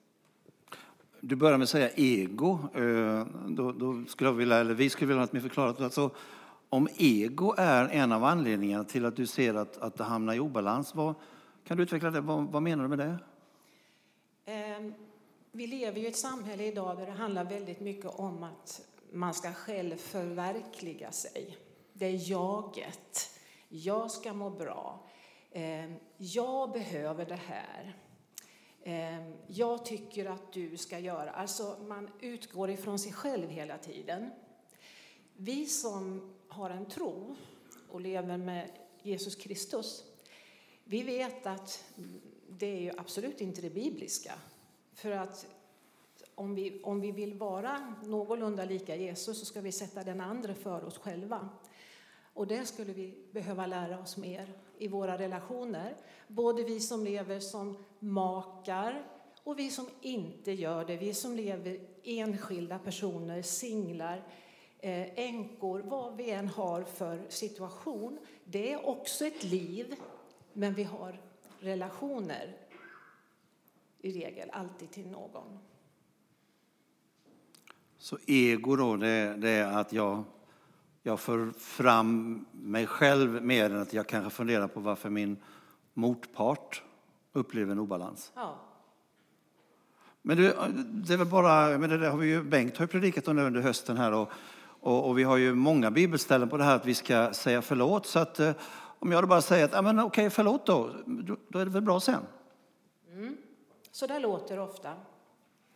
[1.24, 2.58] Du börjar med att säga ego.
[2.74, 5.81] Eh, då, då skulle jag vilja, eller vi skulle vilja ha ni mer förklarat.
[5.81, 6.10] Alltså,
[6.68, 10.40] om ego är en av anledningarna till att du ser att, att det hamnar i
[10.40, 11.14] obalans, vad,
[11.64, 12.20] kan du utveckla det?
[12.20, 13.18] Vad, vad menar du med det?
[14.44, 14.94] Ehm,
[15.52, 18.81] vi lever i ett samhälle idag där det handlar väldigt mycket om att
[19.12, 21.56] man ska själv förverkliga sig.
[21.92, 23.38] Det är jaget.
[23.68, 25.06] Jag ska må bra.
[25.52, 27.96] Ehm, jag behöver det här.
[28.85, 31.30] Ehm, jag tycker att du ska göra.
[31.30, 34.30] Alltså man utgår ifrån sig själv hela tiden.
[35.37, 37.37] Vi som har en tro
[37.88, 38.70] och lever med
[39.02, 40.04] Jesus Kristus,
[40.85, 41.85] vi vet att
[42.48, 44.33] det är ju absolut inte det bibliska.
[44.94, 45.46] För att
[46.35, 50.54] om vi, om vi vill vara någorlunda lika Jesus så ska vi sätta den andra
[50.54, 51.48] för oss själva.
[52.35, 54.52] Och det skulle vi behöva lära oss mer
[54.83, 55.96] i våra relationer.
[56.28, 59.04] Både vi som lever som makar
[59.44, 60.96] och vi som inte gör det.
[60.96, 64.22] Vi som lever enskilda personer, singlar,
[64.78, 68.18] eh, änkor, vad vi än har för situation.
[68.44, 69.94] Det är också ett liv,
[70.52, 71.20] men vi har
[71.60, 72.56] relationer
[74.00, 75.58] i regel, alltid till någon.
[77.98, 80.24] Så ego då, det, det är att jag
[81.03, 85.37] jag för fram mig själv mer än att jag kanske funderar på varför min
[85.94, 86.83] motpart
[87.33, 88.33] upplever en obalans.
[88.35, 88.55] Ja.
[90.23, 90.57] Men det,
[90.88, 93.37] det är väl bara, men det där har vi ju, Bengt har ju predikat om
[93.37, 94.31] det under hösten här och,
[94.81, 98.07] och, och, vi har ju många bibelställen på det här att vi ska säga förlåt.
[98.07, 98.53] Så att eh,
[98.98, 101.71] om jag då bara säger att, ja men okej förlåt då, då, då är det
[101.71, 102.27] väl bra sen.
[103.13, 103.37] Mm.
[103.92, 104.92] Så där låter det ofta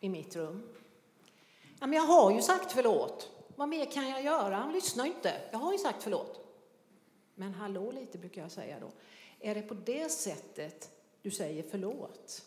[0.01, 0.62] i mitt rum.
[1.81, 3.36] Ja, men jag har ju sagt förlåt.
[3.57, 4.57] Vad mer kan jag göra?
[4.57, 5.40] Han lyssnar inte.
[5.50, 6.40] Jag har ju sagt förlåt.
[7.34, 8.90] Men hallå lite brukar jag säga då.
[9.40, 10.90] Är det på det sättet
[11.22, 12.46] du säger förlåt?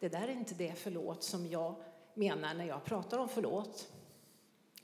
[0.00, 1.74] Det där är inte det förlåt som jag
[2.14, 3.88] menar när jag pratar om förlåt.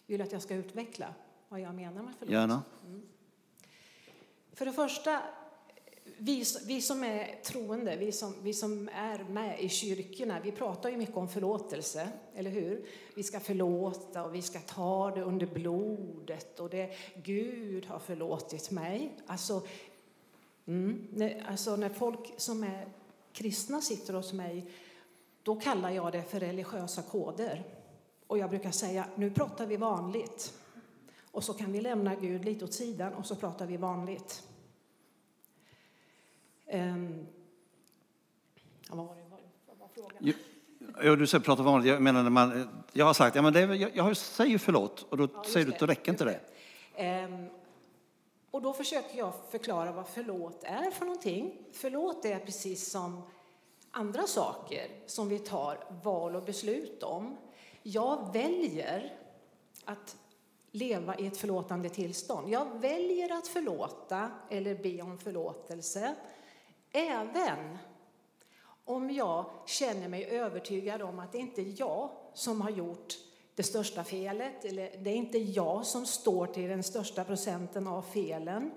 [0.07, 1.15] Vill du att jag ska utveckla
[1.49, 2.33] vad jag menar med förlåt?
[2.33, 2.63] Gärna.
[2.87, 3.09] Mm.
[4.53, 5.23] För det första,
[6.23, 10.91] vi, vi som är troende, vi som, vi som är med i kyrkorna, vi pratar
[10.91, 12.87] ju mycket om förlåtelse, eller hur?
[13.15, 16.91] Vi ska förlåta och vi ska ta det under blodet och det
[17.23, 19.13] Gud har förlåtit mig.
[19.27, 19.63] Alltså,
[20.67, 22.89] mm, när, alltså när folk som är
[23.33, 24.71] kristna sitter hos mig,
[25.43, 27.65] då kallar jag det för religiösa koder.
[28.27, 30.55] Och jag brukar säga, nu pratar vi vanligt.
[31.31, 34.43] Och så kan vi lämna Gud lite åt sidan och så pratar vi vanligt.
[36.73, 37.27] Um,
[38.89, 39.23] ja, vad var det?
[39.67, 40.33] Vad var frågan?
[41.03, 41.89] Ja, du säger prata vanligt.
[41.89, 45.17] Jag menar när man, jag har sagt, ja men det, jag, jag säger förlåt och
[45.17, 46.41] då ja, säger du att då räcker inte det.
[46.97, 47.25] det.
[47.25, 47.47] Um,
[48.51, 51.59] och då försöker jag förklara vad förlåt är för någonting.
[51.73, 53.23] Förlåt är precis som
[53.91, 57.37] andra saker som vi tar val och beslut om.
[57.83, 59.17] Jag väljer
[59.85, 60.17] att
[60.71, 62.49] leva i ett förlåtande tillstånd.
[62.49, 66.15] Jag väljer att förlåta eller be om förlåtelse
[66.93, 67.79] även
[68.85, 73.15] om jag känner mig övertygad om att det inte är jag som har gjort
[73.55, 78.03] det största felet, eller det är inte jag som står till den största procenten av
[78.03, 78.71] felen.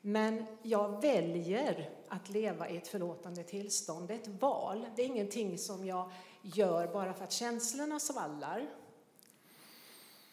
[0.00, 4.08] Men jag väljer att leva i ett förlåtande tillstånd.
[4.08, 4.86] Det är ett val.
[4.96, 6.10] Det är ingenting som jag
[6.42, 8.66] gör bara för att känslorna svallar.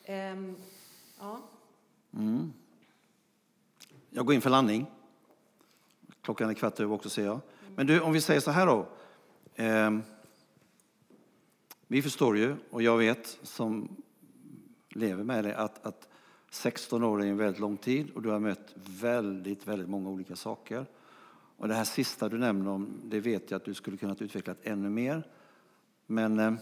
[0.07, 0.57] Um,
[1.19, 1.41] ja.
[2.13, 2.53] Mm.
[4.09, 4.85] Jag går in för landning.
[6.25, 7.39] Klockan är kvart över också ser jag.
[7.75, 8.87] Men du, om vi säger så här då.
[9.55, 9.97] Eh,
[11.87, 13.95] vi förstår ju, och jag vet som
[14.89, 16.07] lever med det, att, att
[16.49, 20.35] 16 år är en väldigt lång tid och du har mött väldigt, väldigt många olika
[20.35, 20.85] saker.
[21.57, 24.55] Och det här sista du nämner om, det vet jag att du skulle kunnat utveckla
[24.63, 25.27] ännu mer.
[26.05, 26.53] Men eh,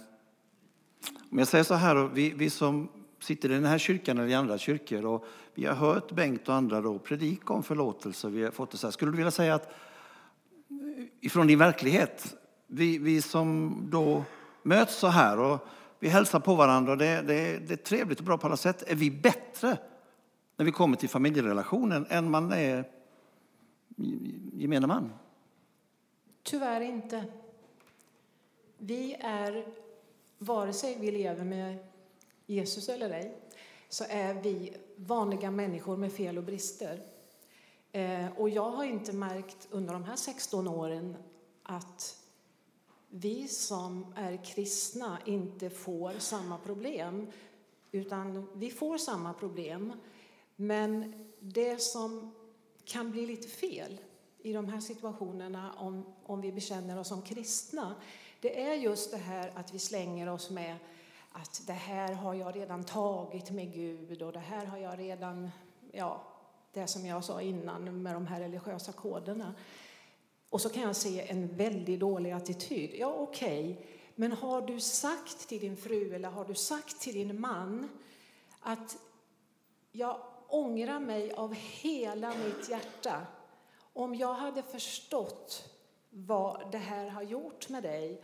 [1.30, 2.90] om jag säger så här, då, vi, vi som
[3.20, 6.56] sitter i den här kyrkan eller i andra kyrkor och vi har hört Bengt och
[6.56, 8.30] andra då predika om förlåtelse.
[8.30, 8.92] Vi har fått det så här.
[8.92, 12.36] Skulle du vilja säga att eh, ifrån din verklighet,
[12.68, 14.24] vi, vi som då
[14.64, 15.68] möts så här och
[16.00, 18.84] vi hälsar på varandra och det, det, det är trevligt och bra på alla sätt.
[18.88, 19.78] Är vi bättre
[20.58, 22.86] när vi kommer till familjerelationen än man är
[24.54, 25.14] gemene man?
[26.44, 27.26] Tyvärr inte.
[28.78, 29.66] Vi är,
[30.38, 31.78] vare sig vi lever med
[32.46, 33.38] Jesus eller ej,
[33.94, 37.02] så är vi vanliga människor med fel och brister.
[37.92, 41.16] Eh, och jag har inte märkt under de här 16 åren
[41.64, 42.24] att
[43.10, 47.32] vi som är kristna inte får samma problem,
[47.92, 49.94] utan vi får samma problem.
[50.56, 52.36] Men det som
[52.86, 53.98] kan bli lite fel
[54.42, 57.96] i de här situationerna om, om vi bekänner oss som kristna,
[58.42, 60.78] det är just det här att vi slänger oss med
[61.34, 65.52] att det här har jag redan tagit med Gud och det här har jag redan,
[65.92, 66.24] ja,
[66.74, 69.54] det som jag sa innan med de här religiösa koderna.
[70.50, 72.96] Och så kan jag se en väldigt dålig attityd.
[72.96, 73.86] Ja, okej, okay.
[74.16, 77.90] men har du sagt till din fru eller har du sagt till din man
[78.60, 78.98] att
[79.92, 80.18] jag
[80.48, 83.28] ångrar mig av hela mitt hjärta
[83.94, 85.70] om jag hade förstått
[86.10, 88.22] vad det här har gjort med dig,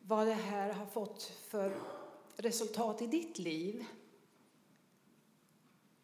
[0.00, 1.72] vad det här har fått för
[2.42, 3.84] resultat i ditt liv.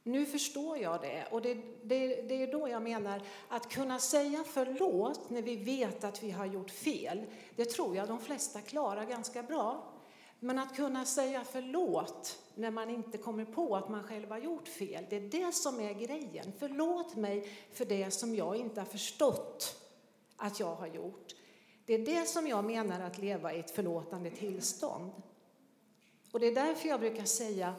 [0.03, 1.27] Nu förstår jag det.
[1.31, 6.05] Och det, det, det, är då jag menar att kunna säga förlåt när vi vet
[6.05, 7.25] att vi har gjort fel,
[7.57, 9.93] det tror jag de flesta klarar ganska bra.
[10.41, 14.69] Men att kunna säga förlåt när man inte kommer på att man själv har gjort
[14.69, 16.53] fel, det är det som är grejen.
[16.59, 19.83] Förlåt mig för det som jag inte har förstått
[20.37, 21.35] att jag har gjort.
[21.87, 25.13] Det är det som jag menar att leva i ett förlåtande tillstånd.
[26.37, 27.75] Och det är därför jag brukar säga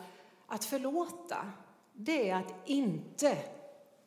[0.47, 1.51] att förlåta,
[1.93, 3.37] det är att inte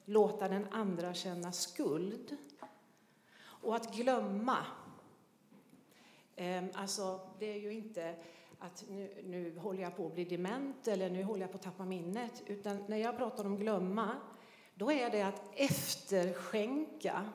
[0.05, 2.37] låta den andra känna skuld.
[3.43, 4.67] Och att glömma,
[6.37, 8.15] ehm, alltså det är ju inte
[8.59, 11.63] att nu, nu håller jag på att bli dement eller nu håller jag på att
[11.63, 12.43] tappa minnet.
[12.47, 14.17] Utan när jag pratar om glömma,
[14.75, 17.31] då är det att efterskänka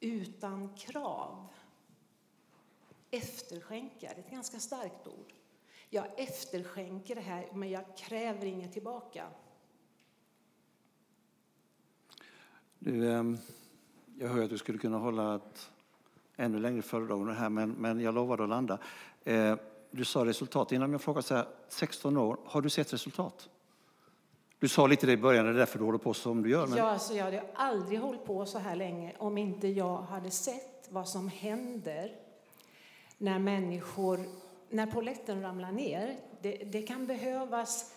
[0.00, 1.48] utan krav.
[3.10, 5.39] Efterskänka, det är ett ganska starkt ord.
[5.92, 9.26] Jag efterskänker det här, men jag kräver inget tillbaka.
[12.78, 13.38] Du, ehm,
[14.18, 15.70] jag hör att du skulle kunna hålla ett
[16.36, 18.78] ännu längre föredrag om det här, men, men jag lovade att landa.
[19.24, 19.56] Eh,
[19.90, 20.72] du sa resultat.
[20.72, 23.48] Innan jag frågar så här, 16 år, har du sett resultat?
[24.58, 26.66] Du sa lite det i början, det är därför du håller på som du gör.
[26.66, 26.78] Men...
[26.78, 30.88] Ja, alltså jag hade aldrig hållit på så här länge om inte jag hade sett
[30.90, 32.12] vad som händer
[33.18, 34.20] när människor,
[34.70, 36.16] när poletten ramlar ner.
[36.40, 37.94] Det, det kan behövas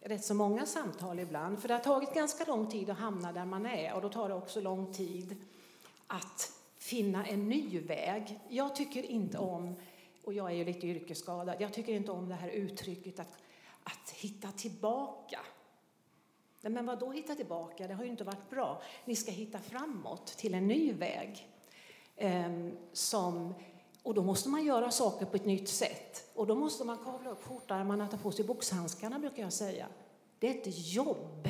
[0.00, 3.44] rätt så många samtal ibland, för det har tagit ganska lång tid att hamna där
[3.44, 5.36] man är och då tar det också lång tid
[6.06, 8.40] att finna en ny väg.
[8.48, 9.74] Jag tycker inte om,
[10.24, 13.38] och jag är ju lite yrkesskadad, jag tycker inte om det här uttrycket att,
[13.82, 15.40] att hitta tillbaka.
[16.60, 17.86] Men vad då hitta tillbaka?
[17.86, 18.82] Det har ju inte varit bra.
[19.04, 21.48] Ni ska hitta framåt till en ny väg.
[22.16, 23.54] eh, som,
[24.02, 26.30] och då måste man göra saker på ett nytt sätt.
[26.34, 29.86] Och då måste man kavla upp skjortärmarna, och ta på sig boxhandskarna brukar jag säga.
[30.38, 31.48] Det är ett jobb.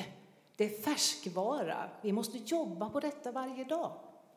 [0.57, 1.91] Det är färskvara.
[2.03, 3.93] Vi måste jobba på detta varje dag.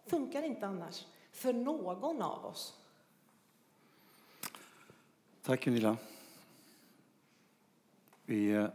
[0.05, 1.05] Funkar inte annars.
[1.31, 2.73] För någon av oss.
[5.41, 5.97] Tack Gunilla.
[8.25, 8.67] Vi eh,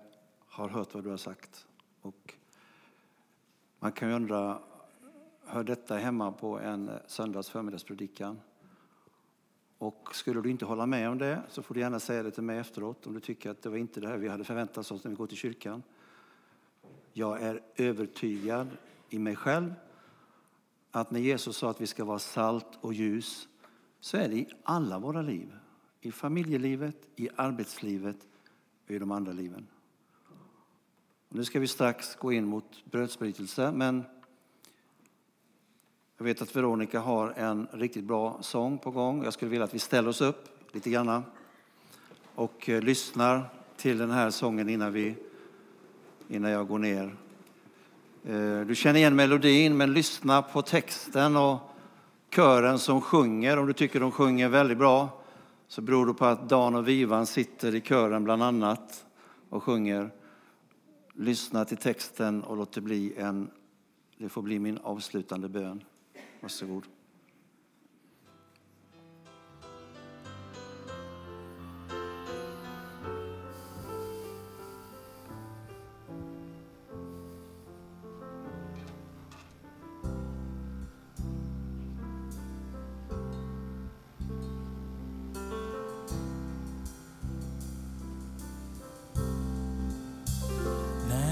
[0.47, 1.66] har hört vad du har sagt.
[2.03, 2.34] Och
[3.78, 4.62] man kan ju undra,
[5.45, 8.41] hör detta hemma på en eh, söndags förmiddagspredikan?
[9.80, 12.42] Och skulle du inte hålla med om det så får du gärna säga det till
[12.42, 15.04] mig efteråt om du tycker att det var inte det här vi hade förväntat oss
[15.04, 15.82] när vi går till kyrkan.
[17.12, 18.68] Jag är övertygad
[19.10, 19.74] i mig själv
[20.90, 23.48] att när Jesus sa att vi ska vara salt och ljus
[24.00, 25.52] så är det i alla våra liv.
[26.00, 28.26] I familjelivet, i arbetslivet
[28.84, 29.66] och i de andra liven.
[31.28, 34.04] Och nu ska vi strax gå in mot brödsbrytelse, men
[36.20, 39.24] jag vet att Veronica har en riktigt bra sång på gång.
[39.24, 41.22] Jag skulle vilja att vi ställer oss upp lite grann
[42.34, 45.14] och eh, lyssnar till den här sången innan, vi,
[46.28, 47.16] innan jag går ner.
[48.24, 51.58] Eh, du känner igen melodin, men lyssna på texten och
[52.34, 53.58] kören som sjunger.
[53.58, 55.22] Om du tycker de sjunger väldigt bra
[55.68, 59.06] så beror det på att Dan och Vivan sitter i kören bland annat
[59.48, 60.10] och sjunger.
[61.14, 63.50] Lyssna till texten och låt det bli en,
[64.18, 65.84] det får bli min avslutande bön.
[66.41, 66.86] Varsågod.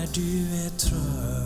[0.09, 1.38] och solen drar